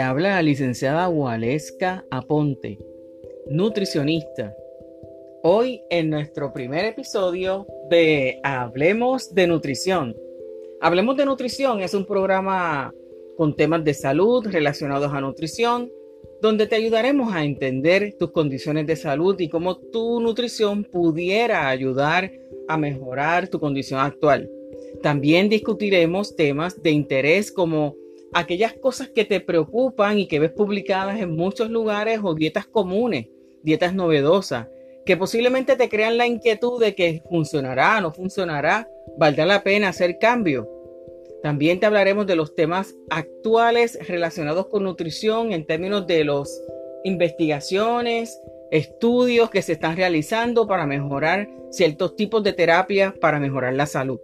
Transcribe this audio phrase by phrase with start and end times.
[0.00, 2.78] Habla la licenciada Waleska Aponte,
[3.48, 4.54] nutricionista.
[5.42, 10.14] Hoy en nuestro primer episodio de Hablemos de Nutrición.
[10.80, 12.92] Hablemos de Nutrición es un programa
[13.36, 15.90] con temas de salud relacionados a nutrición,
[16.40, 22.30] donde te ayudaremos a entender tus condiciones de salud y cómo tu nutrición pudiera ayudar
[22.68, 24.48] a mejorar tu condición actual.
[25.02, 27.96] También discutiremos temas de interés como
[28.32, 33.28] aquellas cosas que te preocupan y que ves publicadas en muchos lugares o dietas comunes,
[33.62, 34.68] dietas novedosas,
[35.06, 40.18] que posiblemente te crean la inquietud de que funcionará, no funcionará, valdrá la pena hacer
[40.18, 40.68] cambio.
[41.42, 46.62] También te hablaremos de los temas actuales relacionados con nutrición en términos de las
[47.04, 53.86] investigaciones, estudios que se están realizando para mejorar ciertos tipos de terapias para mejorar la
[53.86, 54.20] salud.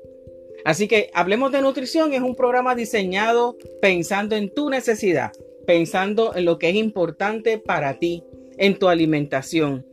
[0.65, 5.33] Así que Hablemos de Nutrición es un programa diseñado pensando en tu necesidad,
[5.67, 8.25] pensando en lo que es importante para ti,
[8.57, 9.87] en tu alimentación.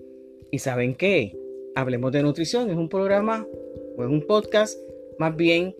[0.50, 1.38] ¿Y saben qué?
[1.76, 3.46] Hablemos de Nutrición es un programa
[3.98, 4.78] o es un podcast
[5.20, 5.76] más bien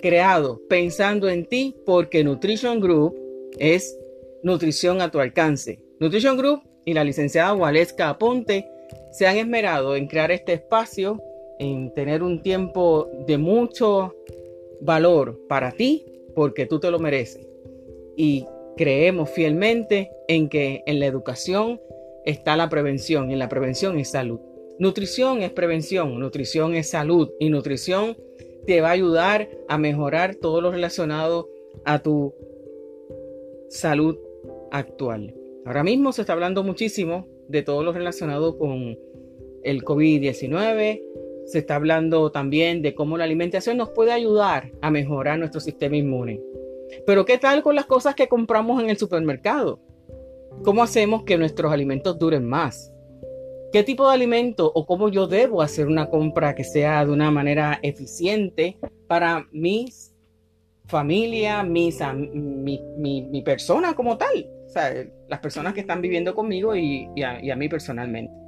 [0.00, 3.14] creado pensando en ti porque Nutrition Group
[3.58, 3.98] es
[4.42, 5.80] nutrición a tu alcance.
[6.00, 8.66] Nutrition Group y la licenciada Waleska Aponte
[9.12, 11.22] se han esmerado en crear este espacio,
[11.58, 14.14] en tener un tiempo de mucho
[14.80, 17.46] valor para ti porque tú te lo mereces.
[18.16, 21.80] Y creemos fielmente en que en la educación
[22.24, 24.40] está la prevención y en la prevención es salud.
[24.78, 28.16] Nutrición es prevención, nutrición es salud y nutrición
[28.66, 31.48] te va a ayudar a mejorar todo lo relacionado
[31.84, 32.34] a tu
[33.68, 34.18] salud
[34.70, 35.34] actual.
[35.64, 38.98] Ahora mismo se está hablando muchísimo de todo lo relacionado con
[39.62, 41.02] el COVID-19.
[41.46, 45.96] Se está hablando también de cómo la alimentación nos puede ayudar a mejorar nuestro sistema
[45.96, 46.40] inmune.
[47.06, 49.80] Pero ¿qué tal con las cosas que compramos en el supermercado?
[50.62, 52.92] ¿Cómo hacemos que nuestros alimentos duren más?
[53.72, 57.30] ¿Qué tipo de alimento o cómo yo debo hacer una compra que sea de una
[57.30, 58.78] manera eficiente
[59.08, 60.14] para mis
[60.86, 61.98] familia, mis,
[62.32, 62.80] mi,
[63.22, 64.46] mi, persona como tal?
[64.66, 64.92] O sea,
[65.28, 68.43] las personas que están viviendo conmigo y, a, y a mí personalmente.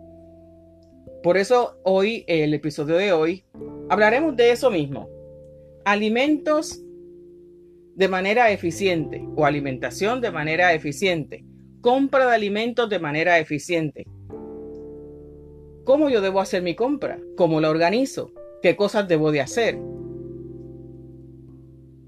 [1.26, 3.44] Por eso hoy, el episodio de hoy,
[3.88, 5.08] hablaremos de eso mismo.
[5.84, 6.80] Alimentos
[7.96, 11.44] de manera eficiente o alimentación de manera eficiente.
[11.80, 14.06] Compra de alimentos de manera eficiente
[15.82, 18.30] cómo yo debo hacer mi compra, cómo la organizo,
[18.62, 19.80] qué cosas debo de hacer.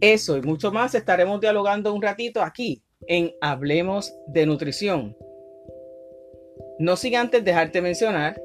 [0.00, 5.16] Eso y mucho más estaremos dialogando un ratito aquí en Hablemos de Nutrición.
[6.78, 8.40] No sin antes dejarte mencionar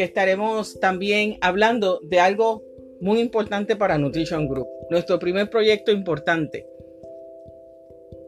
[0.00, 2.64] que estaremos también hablando de algo
[3.02, 6.66] muy importante para Nutrition Group, nuestro primer proyecto importante,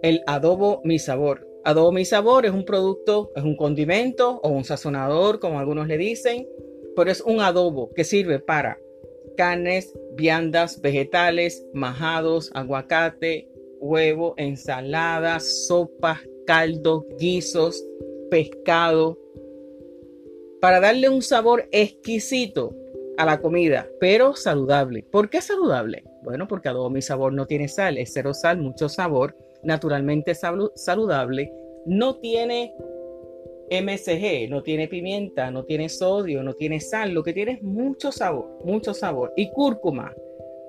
[0.03, 1.49] el adobo Mi Sabor.
[1.65, 5.97] Adobo Mi Sabor es un producto, es un condimento o un sazonador, como algunos le
[5.97, 6.47] dicen,
[6.95, 8.79] pero es un adobo que sirve para
[9.39, 13.49] carnes, viandas, vegetales, majados, aguacate,
[13.81, 17.83] huevo, ensaladas, sopas, caldos, guisos,
[18.31, 19.22] pescado,
[20.63, 22.73] para darle un sabor exquisito
[23.19, 25.03] a la comida, pero saludable.
[25.03, 26.05] ¿Por qué saludable?
[26.23, 31.53] Bueno, porque adobo mi sabor no tiene sal, es cero sal, mucho sabor naturalmente saludable,
[31.85, 32.77] no tiene
[33.73, 38.13] MSG, no tiene pimienta, no tiene sodio, no tiene sal, lo que tiene es mucho
[38.13, 39.33] sabor, mucho sabor.
[39.37, 40.15] Y cúrcuma.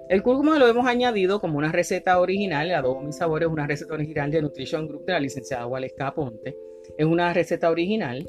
[0.09, 3.93] El cúrcuma lo hemos añadido como una receta original, el mi sabor es una receta
[3.93, 6.57] original de Nutrition Group de la licenciada Waleska Ponte.
[6.97, 8.27] Es una receta original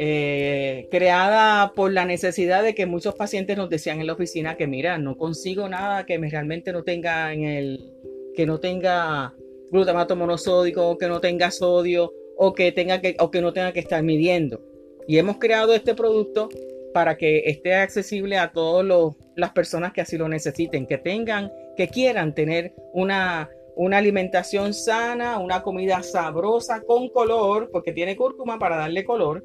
[0.00, 4.68] eh, creada por la necesidad de que muchos pacientes nos decían en la oficina que
[4.68, 7.92] mira, no consigo nada que me realmente no tenga en el,
[8.36, 9.34] que no tenga
[9.72, 13.80] glutamato monosódico, que no tenga sodio o que, tenga que, o que no tenga que
[13.80, 14.62] estar midiendo.
[15.08, 16.48] Y hemos creado este producto
[16.94, 18.86] para que esté accesible a todas
[19.34, 25.40] las personas que así lo necesiten, que tengan, que quieran tener una, una alimentación sana,
[25.40, 29.44] una comida sabrosa con color, porque tiene cúrcuma para darle color.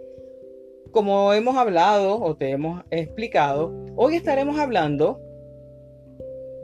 [0.92, 5.20] como hemos hablado o te hemos explicado, hoy estaremos hablando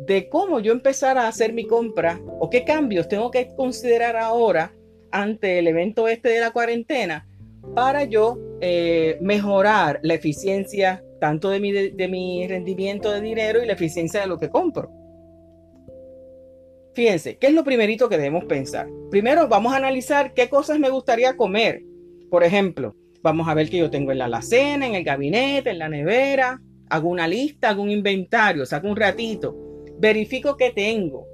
[0.05, 4.73] de cómo yo empezar a hacer mi compra o qué cambios tengo que considerar ahora
[5.11, 7.27] ante el evento este de la cuarentena
[7.75, 13.65] para yo eh, mejorar la eficiencia tanto de mi, de mi rendimiento de dinero y
[13.65, 14.91] la eficiencia de lo que compro.
[16.93, 18.87] Fíjense, ¿qué es lo primerito que debemos pensar?
[19.09, 21.81] Primero vamos a analizar qué cosas me gustaría comer.
[22.29, 25.79] Por ejemplo, vamos a ver qué yo tengo en la alacena, en el gabinete, en
[25.79, 26.61] la nevera.
[26.89, 29.55] Hago una lista, hago un inventario, saco un ratito.
[29.97, 31.25] Verifico qué tengo.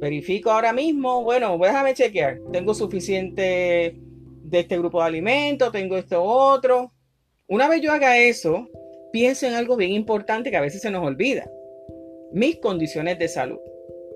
[0.00, 2.38] Verifico ahora mismo, bueno, déjame chequear.
[2.50, 3.94] Tengo suficiente
[4.42, 6.90] de este grupo de alimentos, tengo esto otro.
[7.46, 8.66] Una vez yo haga eso,
[9.12, 11.48] pienso en algo bien importante que a veces se nos olvida.
[12.32, 13.58] Mis condiciones de salud.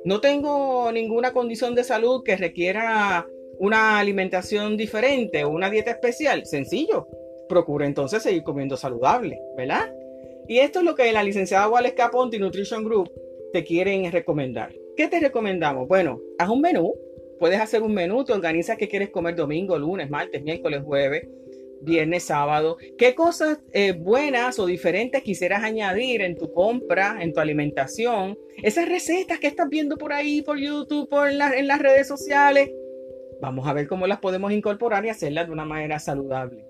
[0.07, 3.27] No tengo ninguna condición de salud que requiera
[3.59, 6.47] una alimentación diferente o una dieta especial.
[6.47, 7.09] Sencillo.
[7.49, 9.93] Procura entonces seguir comiendo saludable, ¿verdad?
[10.49, 13.11] Y esto es lo que la licenciada Wallace Caponte Nutrition Group
[13.53, 14.73] te quieren recomendar.
[14.97, 15.89] ¿Qué te recomendamos?
[15.89, 16.95] Bueno, haz un menú.
[17.39, 21.27] Puedes hacer un menú, te organizas qué quieres comer domingo, lunes, martes, miércoles, jueves
[21.85, 22.77] viernes, sábado.
[22.99, 28.39] ¿Qué cosas eh, buenas o diferentes quisieras añadir en tu compra, en tu alimentación?
[28.63, 32.71] Esas recetas que estás viendo por ahí, por YouTube, por en las redes sociales.
[33.41, 36.67] Vamos a ver cómo las podemos incorporar y hacerlas de una manera saludable.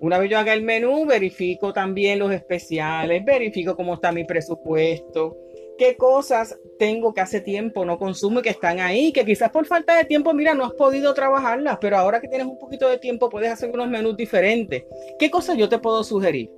[0.00, 5.36] Una vez yo haga el menú, verifico también los especiales, verifico cómo está mi presupuesto,
[5.78, 9.66] qué cosas tengo que hace tiempo no consumo y que están ahí, que quizás por
[9.66, 12.98] falta de tiempo, mira, no has podido trabajarlas, pero ahora que tienes un poquito de
[12.98, 14.84] tiempo puedes hacer unos menús diferentes.
[15.18, 16.50] ¿Qué cosas yo te puedo sugerir?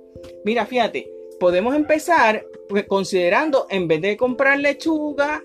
[0.43, 5.43] Mira, fíjate, podemos empezar pues, considerando, en vez de comprar lechuga,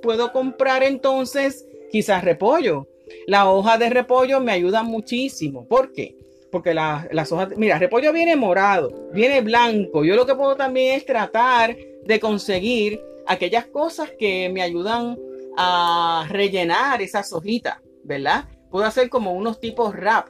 [0.00, 2.88] puedo comprar entonces quizás repollo.
[3.26, 5.66] La hoja de repollo me ayuda muchísimo.
[5.66, 6.16] ¿Por qué?
[6.50, 10.04] Porque las hojas, mira, repollo viene morado, viene blanco.
[10.04, 15.16] Yo lo que puedo también es tratar de conseguir aquellas cosas que me ayudan
[15.56, 18.44] a rellenar esas hojitas, ¿verdad?
[18.70, 20.28] Puedo hacer como unos tipos rap,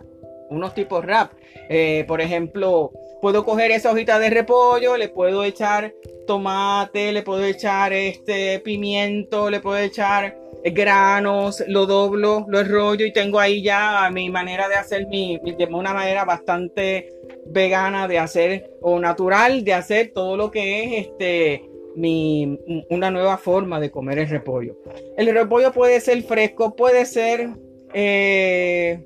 [0.51, 1.33] unos tipos rap.
[1.69, 5.95] Eh, por ejemplo, puedo coger esa hojita de repollo, le puedo echar
[6.27, 13.13] tomate, le puedo echar este pimiento, le puedo echar granos, lo doblo, lo enrollo y
[13.13, 17.09] tengo ahí ya mi manera de hacer mi, de una manera bastante
[17.47, 23.37] vegana de hacer o natural de hacer todo lo que es este mi, una nueva
[23.37, 24.77] forma de comer el repollo.
[25.17, 27.51] El repollo puede ser fresco, puede ser
[27.93, 29.05] eh,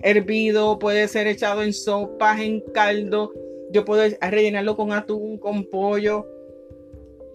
[0.00, 3.32] hervido, puede ser echado en sopas, en caldo.
[3.70, 6.26] Yo puedo rellenarlo con atún, con pollo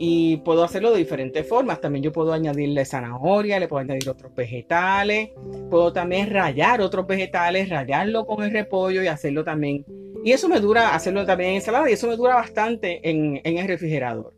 [0.04, 1.80] y puedo hacerlo de diferentes formas.
[1.80, 5.30] También yo puedo añadirle zanahoria, le puedo añadir otros vegetales,
[5.70, 9.86] puedo también rayar otros vegetales, rayarlo con el repollo y hacerlo también.
[10.26, 13.60] Y eso me dura, hacerlo también en ensalada y eso me dura bastante en, en
[13.60, 14.34] el refrigerador.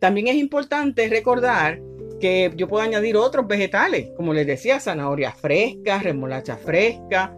[0.00, 1.80] También es importante recordar
[2.20, 7.36] que yo puedo añadir otros vegetales, como les decía, zanahoria fresca, remolacha fresca.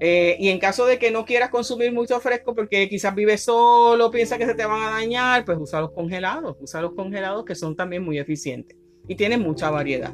[0.00, 4.10] Eh, y en caso de que no quieras consumir mucho fresco porque quizás vives solo,
[4.10, 7.54] piensas que se te van a dañar, pues usa los congelados, usa los congelados que
[7.54, 8.76] son también muy eficientes
[9.06, 10.12] y tienen mucha variedad.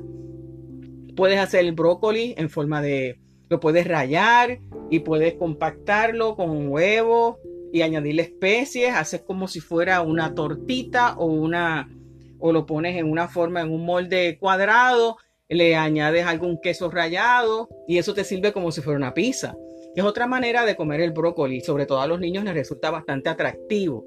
[1.16, 7.38] Puedes hacer el brócoli en forma de, lo puedes rayar y puedes compactarlo con huevo
[7.72, 11.88] y añadirle especies, haces como si fuera una tortita o una
[12.38, 15.18] o lo pones en una forma en un molde cuadrado,
[15.50, 19.56] le añades algún queso rallado y eso te sirve como si fuera una pizza.
[19.94, 23.28] Es otra manera de comer el brócoli, sobre todo a los niños les resulta bastante
[23.28, 24.06] atractivo.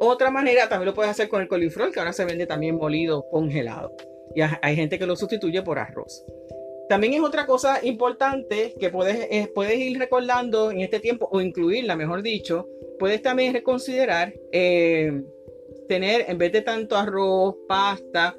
[0.00, 3.28] Otra manera también lo puedes hacer con el coliflor, que ahora se vende también molido
[3.30, 3.94] congelado.
[4.34, 6.24] Y hay gente que lo sustituye por arroz.
[6.88, 11.96] También es otra cosa importante que puedes, puedes ir recordando en este tiempo, o incluirla,
[11.96, 12.66] mejor dicho,
[12.98, 15.22] puedes también reconsiderar eh,
[15.88, 18.36] tener, en vez de tanto arroz, pasta,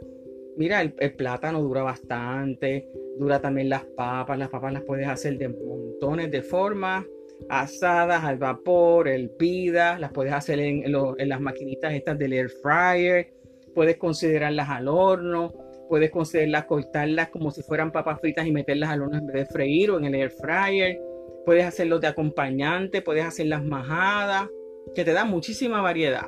[0.60, 2.88] mira, el, plátano dura bastante,
[3.18, 7.06] dura también las papas, las papas las puedes hacer de montones de formas,
[7.50, 13.34] asadas al vapor, hervidas, las puedes hacer en, las maquinitas estas del air fryer,
[13.74, 15.54] puedes considerarlas al horno,
[15.88, 19.46] puedes considerarlas, cortarlas como si fueran papas fritas y meterlas al horno en vez de
[19.46, 21.00] freír o en el air fryer
[21.46, 24.48] puedes hacerlo de acompañante, puedes hacer las majadas,
[24.94, 26.28] que te da muchísima variedad.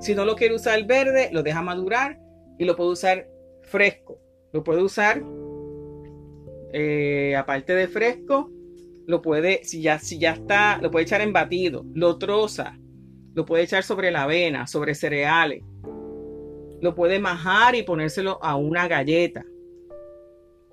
[0.01, 2.19] Si no lo quiere usar verde, lo deja madurar
[2.59, 3.29] y lo puede usar
[3.65, 4.19] fresco.
[4.55, 5.23] Lo puede usar,
[6.73, 8.51] eh, aparte de fresco,
[9.07, 12.79] lo puede, si ya, si ya está, lo puede echar en batido, lo troza,
[13.35, 15.63] lo puede echar sobre la avena, sobre cereales,
[16.81, 19.45] lo puede majar y ponérselo a una galleta.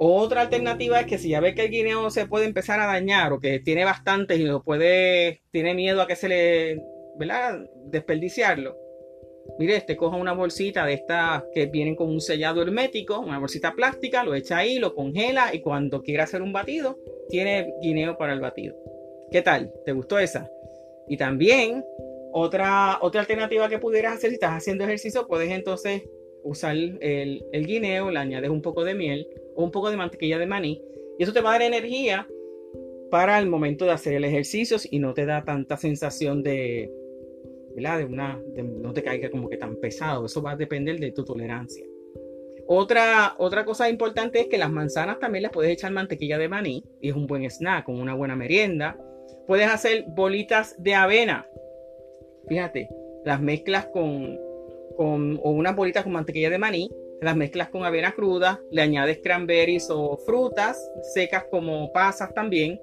[0.08, 3.34] Otra alternativa es que si ya ve que el guineo se puede empezar a dañar
[3.34, 6.80] o que tiene bastantes y lo puede, tiene miedo a que se le,
[7.18, 7.66] ¿verdad?
[7.88, 8.78] Desperdiciarlo.
[9.58, 13.74] Mire, este coja una bolsita de estas que vienen con un sellado hermético, una bolsita
[13.74, 18.34] plástica, lo echa ahí, lo congela y cuando quiera hacer un batido, tiene guineo para
[18.34, 18.76] el batido.
[19.32, 19.74] ¿Qué tal?
[19.86, 20.48] ¿Te gustó esa?
[21.08, 21.84] Y también
[22.32, 26.04] otra, otra alternativa que pudieras hacer si estás haciendo ejercicio, puedes entonces
[26.46, 30.38] usar el, el, guineo, le añades un poco de miel o un poco de mantequilla
[30.38, 30.82] de maní
[31.18, 32.28] y eso te va a dar energía
[33.10, 36.92] para el momento de hacer el ejercicio y no te da tanta sensación de,
[37.76, 38.00] ¿verdad?
[38.00, 40.26] De una, no te caiga como que tan pesado.
[40.26, 41.86] Eso va a depender de tu tolerancia.
[42.68, 46.84] Otra, otra cosa importante es que las manzanas también las puedes echar mantequilla de maní
[47.00, 48.98] y es un buen snack, con una buena merienda.
[49.48, 51.48] Puedes hacer bolitas de avena.
[52.48, 52.90] Fíjate,
[53.24, 54.38] las mezclas con,
[54.98, 56.90] o unas bolitas con mantequilla de maní,
[57.22, 60.78] las mezclas con avena cruda, le añades cranberries o frutas
[61.14, 62.80] secas como pasas también,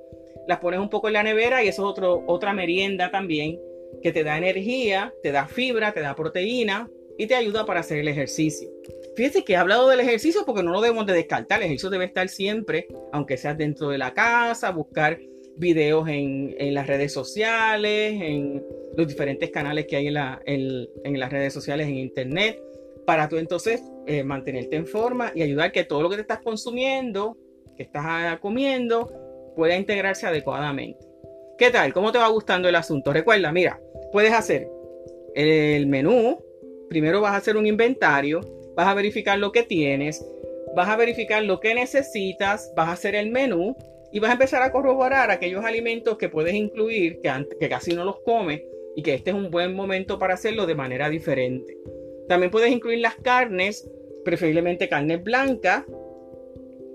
[0.49, 3.61] las pones un poco en la nevera y eso es otro, otra merienda también
[4.03, 6.89] que te da energía, te da fibra, te da proteína
[7.19, 8.71] y te ayuda para hacer el ejercicio.
[9.15, 12.07] Fíjese que he hablado del ejercicio porque no lo debemos de descartar, el ejercicio debe
[12.07, 15.19] estar siempre, aunque sea dentro de la casa, buscar
[15.57, 18.65] videos en, en las redes sociales, en
[18.97, 22.61] los diferentes canales que hay en, la, en, las redes sociales, en internet,
[23.07, 26.41] para tú entonces eh, mantenerte en forma y ayudar que todo lo que te estás
[26.41, 27.37] consumiendo,
[27.77, 29.11] que estás ah, comiendo,
[29.57, 31.07] pueda integrarse adecuadamente.
[31.59, 31.93] ¿Qué tal?
[31.93, 33.13] ¿Cómo te va gustando el asunto?
[33.13, 33.81] Recuerda, mira,
[34.11, 34.69] puedes hacer
[35.35, 36.39] el menú,
[36.89, 38.41] primero vas a hacer un inventario,
[38.75, 40.25] vas a verificar lo que tienes,
[40.75, 43.77] vas a verificar lo que necesitas, vas a hacer el menú
[44.13, 48.05] y vas a empezar a corroborar aquellos alimentos que puedes incluir, que, que casi no
[48.05, 48.63] los comes,
[48.95, 51.79] y que este es un buen momento para hacerlo de manera diferente.
[52.29, 53.91] También puedes incluir las carnes,
[54.25, 55.85] preferiblemente carnes blancas.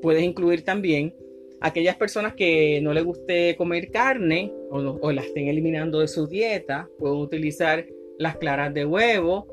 [0.02, 1.16] Puedes incluir también
[1.60, 6.28] aquellas personas que no les guste comer carne o, o la estén eliminando de su
[6.28, 6.88] dieta.
[7.00, 7.86] Pueden utilizar
[8.20, 9.48] las claras de huevo.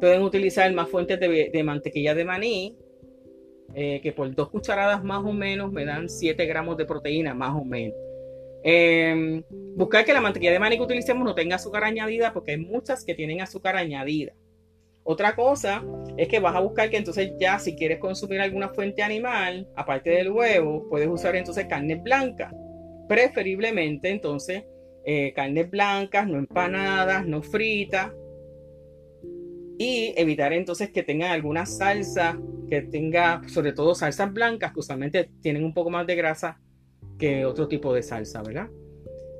[0.00, 2.76] Pueden utilizar más fuentes de, mantequilla de maní,
[3.78, 7.54] eh, que por dos cucharadas más o menos me dan 7 gramos de proteína, más
[7.54, 7.94] o menos.
[8.64, 9.44] Em,
[9.76, 13.04] buscar que la mantequilla de maní que utilicemos no tenga azúcar añadida porque hay muchas
[13.04, 14.32] que tienen azúcar añadida.
[15.04, 15.84] Otra cosa
[16.16, 20.08] es que vas a buscar que entonces ya si quieres consumir alguna fuente animal, aparte
[20.08, 22.50] del huevo, puedes usar entonces carne blanca.
[23.06, 24.64] Preferiblemente entonces
[25.04, 28.10] eh, carnes blancas, no empanadas, no fritas.
[29.78, 35.30] Y evitar entonces que tengan alguna salsa, que tenga sobre todo salsas blancas que usualmente
[35.40, 36.58] tienen un poco más de grasa
[37.18, 38.68] que otro tipo de salsa, ¿verdad?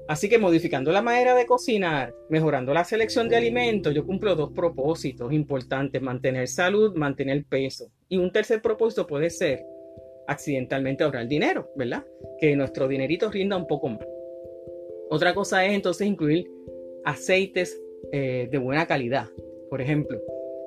[0.08, 4.52] Así que modificando la manera de cocinar, mejorando la selección de alimentos, yo cumplo dos
[4.52, 7.90] propósitos importantes, mantener salud, mantener peso.
[8.08, 9.64] Y un tercer propósito puede ser
[10.28, 12.04] accidentalmente ahorrar dinero, ¿verdad?
[12.38, 14.06] Que nuestro dinerito rinda un poco más.
[15.10, 16.48] Otra cosa es entonces incluir
[17.04, 17.80] aceites
[18.12, 19.28] eh, de buena calidad.
[19.76, 20.22] Por ejemplo,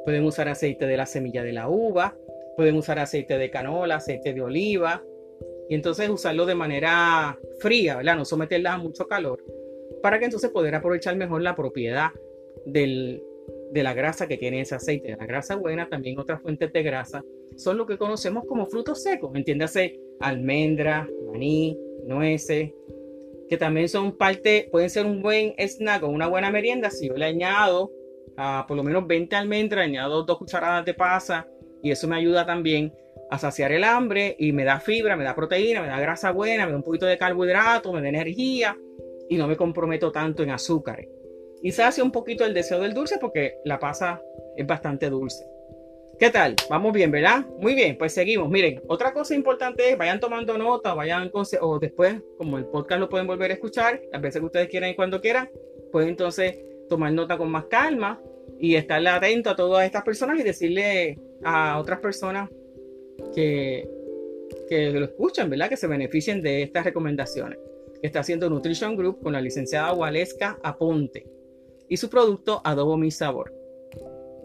[0.05, 2.15] pueden usar aceite de la semilla de la uva,
[2.55, 5.03] pueden usar aceite de canola, aceite de oliva,
[5.67, 8.17] y entonces usarlo de manera fría, ¿verdad?
[8.17, 9.43] No someterla a mucho calor,
[10.03, 12.11] para que entonces poder aprovechar mejor la propiedad
[12.67, 13.23] de
[13.73, 15.17] la grasa que tiene ese aceite.
[15.17, 17.25] La grasa buena, también otras fuentes de grasa,
[17.55, 21.75] son lo que conocemos como frutos secos, entiéndase almendra, maní,
[22.05, 22.73] nueces,
[23.49, 27.15] que también son parte, pueden ser un buen snack o una buena merienda si yo
[27.15, 27.91] le añado
[28.67, 31.47] por lo menos 20 almendras, añado dos cucharadas de pasa
[31.81, 32.93] y eso me ayuda también
[33.29, 36.65] a saciar el hambre y me da fibra, me da proteína, me da grasa buena,
[36.65, 38.77] me da un poquito de carbohidrato, me da energía
[39.29, 41.07] y no me comprometo tanto en azúcares.
[41.61, 44.21] Y sacia un poquito el deseo del dulce porque la pasa
[44.55, 45.45] es bastante dulce.
[46.17, 46.55] ¿Qué tal?
[46.69, 47.45] Vamos bien, ¿verdad?
[47.59, 48.49] Muy bien, pues seguimos.
[48.49, 53.09] Miren, otra cosa importante es, vayan tomando nota, vayan, o después, como el podcast lo
[53.09, 55.49] pueden volver a escuchar, las veces que ustedes quieran y cuando quieran,
[55.91, 58.21] pueden entonces tomar nota con más calma
[58.57, 62.49] y estarle atento a todas estas personas y decirle a otras personas
[63.35, 63.87] que,
[64.67, 65.69] que lo escuchan, ¿verdad?
[65.69, 67.59] Que se beneficien de estas recomendaciones
[68.01, 71.25] está haciendo Nutrition Group con la licenciada Waleska Aponte
[71.87, 73.53] y su producto Adobo Mi Sabor.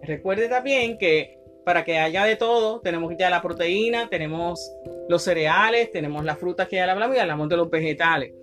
[0.03, 4.73] Recuerde también que para que haya de todo, tenemos ya la proteína, tenemos
[5.09, 8.35] los cereales, tenemos las frutas que ya hablamos y hablamos de los vegetales.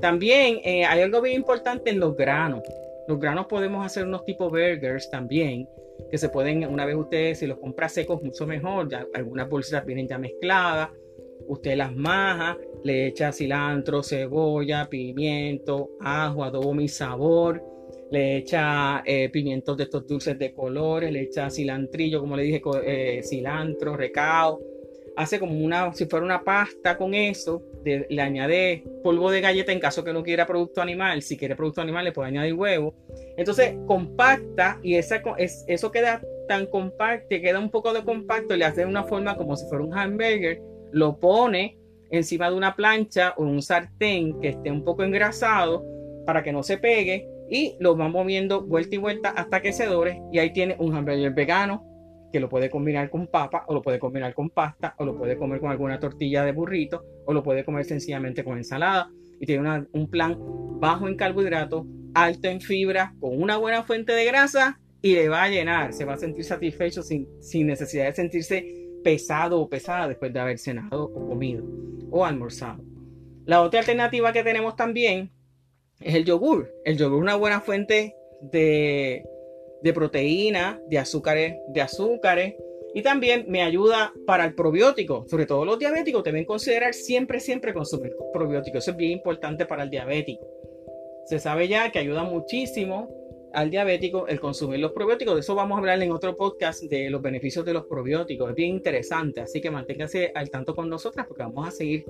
[0.00, 2.62] También eh, hay algo bien importante en los granos.
[3.08, 5.68] Los granos podemos hacer unos tipo burgers también,
[6.10, 8.88] que se pueden, una vez ustedes si los compra secos, mucho mejor.
[8.88, 10.90] Ya, algunas bolsas vienen ya mezcladas.
[11.46, 17.62] Usted las maja, le echa cilantro, cebolla, pimiento, ajo, adobo mi sabor
[18.10, 22.62] le echa eh, pimientos de estos dulces de colores, le echa cilantrillo, como le dije,
[22.84, 24.60] eh, cilantro, recao.
[25.16, 29.78] Hace como una, si fuera una pasta con eso, le añade polvo de galleta en
[29.78, 31.22] caso que no quiera producto animal.
[31.22, 32.94] Si quiere producto animal, le puede añadir huevo.
[33.36, 38.64] Entonces, compacta y esa, es, eso queda tan compacto, queda un poco de compacto, le
[38.64, 40.60] hace una forma como si fuera un hamburger,
[40.92, 41.78] lo pone
[42.10, 45.84] encima de una plancha o un sartén que esté un poco engrasado
[46.26, 49.86] para que no se pegue y lo van moviendo vuelta y vuelta hasta que se
[49.86, 51.84] dore y ahí tiene un hamburger vegano
[52.34, 55.36] que lo puede combinar con papa o lo puede combinar con pasta o lo puede
[55.36, 59.86] comer con alguna tortilla de burrito o lo puede comer sencillamente con ensalada y tiene
[59.92, 60.36] un plan
[60.80, 65.44] bajo en carbohidratos, alto en fibra, con una buena fuente de grasa y le va
[65.44, 70.08] a llenar, se va a sentir satisfecho sin, sin necesidad de sentirse pesado o pesada
[70.08, 71.64] después de haber cenado o comido
[72.10, 72.82] o almorzado.
[73.44, 75.30] La otra alternativa que tenemos también
[76.00, 76.68] es el yogur.
[76.84, 79.22] El yogur es una buena fuente de,
[79.92, 82.54] proteína, de azúcares, de azúcares
[82.94, 85.26] y también me ayuda para el probiótico.
[85.28, 88.84] Sobre todo los diabéticos deben considerar siempre, siempre consumir probióticos.
[88.84, 90.46] Eso es bien importante para el diabético.
[91.26, 93.08] Se sabe ya que ayuda muchísimo
[93.52, 95.34] al diabético el consumir los probióticos.
[95.34, 98.50] De eso vamos a hablar en otro podcast de los beneficios de los probióticos.
[98.50, 102.04] Es bien interesante, así que manténganse al tanto con nosotras porque vamos a seguir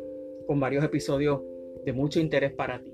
[0.46, 1.40] con varios episodios
[1.84, 2.92] de mucho interés para ti.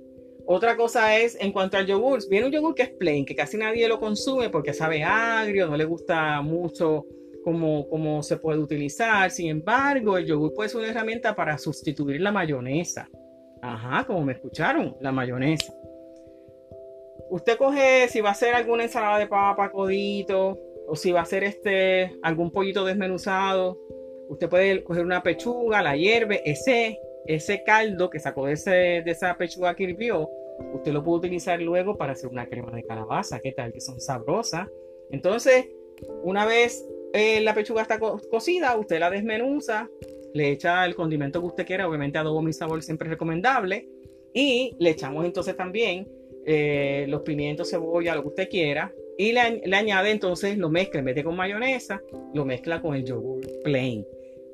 [0.53, 2.19] Otra cosa es en cuanto al yogur.
[2.29, 5.77] Viene un yogur que es plain, que casi nadie lo consume porque sabe agrio, no
[5.77, 7.07] le gusta mucho
[7.45, 9.31] cómo, cómo se puede utilizar.
[9.31, 13.09] Sin embargo, el yogur puede ser una herramienta para sustituir la mayonesa.
[13.63, 15.73] Ajá, como me escucharon, la mayonesa.
[17.31, 20.59] Usted coge, si va a hacer alguna ensalada de papa, codito,
[20.89, 23.79] o si va a hacer este, algún pollito desmenuzado,
[24.29, 29.11] usted puede coger una pechuga, la hierve, ese, ese caldo que sacó de, ese, de
[29.13, 30.29] esa pechuga que hirvió,
[30.75, 33.73] Usted lo puede utilizar luego para hacer una crema de calabaza, ¿qué tal?
[33.73, 34.69] Que son sabrosas.
[35.11, 35.69] Entonces,
[36.23, 39.89] una vez eh, la pechuga está cocida, usted la desmenuza,
[40.33, 43.89] le echa el condimento que usted quiera, obviamente adobo mi sabor siempre es recomendable,
[44.33, 46.07] y le echamos entonces también
[46.47, 51.23] eh, los pimientos, cebolla, lo que usted quiera, y le, añade entonces, lo mezcla, mete
[51.23, 52.01] con mayonesa,
[52.33, 54.07] lo mezcla con el yogur plain.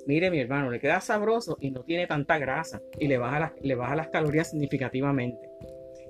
[0.07, 3.75] Mire mi hermano, le queda sabroso y no tiene tanta grasa y le baja, le
[3.75, 5.49] baja las calorías significativamente.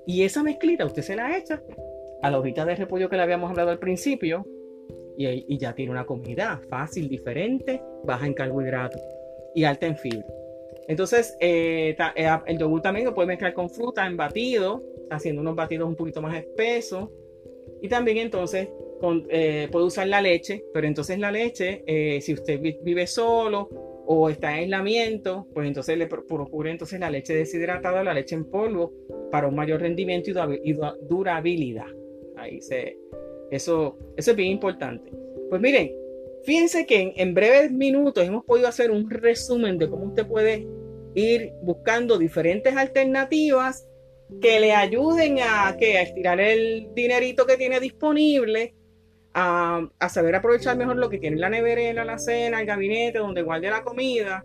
[0.07, 1.61] Y esa mezclita usted se la echa
[2.21, 4.47] a la hojita de repollo que le habíamos hablado al principio
[5.17, 9.01] y, ya tiene una comida fácil, diferente, baja en carbohidratos
[9.53, 10.25] y alta en fibra.
[10.87, 15.55] Entonces, eh, eh, el yogur también lo puede mezclar con fruta en batido, haciendo unos
[15.55, 17.09] batidos un poquito más espesos.
[17.81, 18.69] Y también entonces
[19.29, 21.83] eh, puede usar la leche, pero entonces la leche,
[22.21, 23.69] si usted vive solo
[24.09, 28.45] o está en aislamiento, pues entonces le procure entonces la leche deshidratada la leche en
[28.45, 28.93] polvo
[29.31, 30.31] para un mayor rendimiento
[30.63, 30.73] y
[31.09, 31.87] durabilidad.
[32.37, 32.97] Ahí se,
[33.51, 35.11] eso, eso es bien importante.
[35.49, 35.91] Pues miren,
[36.45, 40.65] fíjense que en, breves minutos hemos podido hacer un resumen de cómo usted puede
[41.13, 43.89] ir buscando diferentes alternativas
[44.41, 48.73] que le ayuden a, a estirar el dinerito que tiene disponible
[49.39, 53.43] a, saber aprovechar mejor lo que tiene en la nevera, la cena, el gabinete, donde
[53.43, 54.43] guarde la comida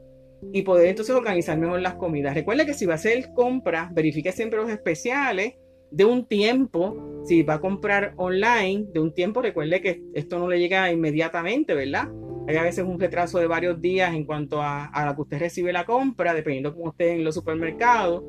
[0.53, 2.35] y poder entonces organizar mejor las comidas.
[2.35, 5.55] Recuerde que si va a hacer compras, verifique siempre los especiales
[5.91, 7.23] de un tiempo.
[7.25, 11.75] Si va a comprar online de un tiempo, recuerde que esto no le llega inmediatamente,
[11.75, 12.09] ¿verdad?
[12.49, 15.39] Hay a veces un retraso de varios días en cuanto a, a la que usted
[15.39, 18.23] recibe la compra, dependiendo cómo esté en los supermercados.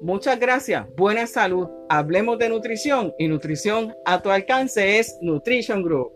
[0.00, 6.12] Muchas gracias, buena salud, hablemos de nutrición y nutrición a tu alcance es Nutrition Group.